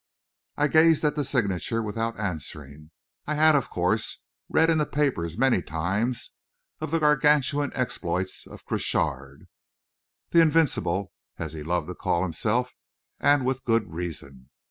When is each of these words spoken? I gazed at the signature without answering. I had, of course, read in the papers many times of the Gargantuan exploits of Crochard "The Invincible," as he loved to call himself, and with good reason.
I 0.57 0.65
gazed 0.67 1.05
at 1.05 1.15
the 1.15 1.23
signature 1.23 1.83
without 1.83 2.19
answering. 2.19 2.89
I 3.27 3.35
had, 3.35 3.53
of 3.53 3.69
course, 3.69 4.17
read 4.49 4.67
in 4.71 4.79
the 4.79 4.87
papers 4.87 5.37
many 5.37 5.61
times 5.61 6.31
of 6.79 6.89
the 6.89 6.97
Gargantuan 6.97 7.69
exploits 7.75 8.47
of 8.47 8.65
Crochard 8.65 9.47
"The 10.31 10.41
Invincible," 10.41 11.13
as 11.37 11.53
he 11.53 11.61
loved 11.61 11.85
to 11.85 11.93
call 11.93 12.23
himself, 12.23 12.73
and 13.19 13.45
with 13.45 13.63
good 13.63 13.93
reason. 13.93 14.49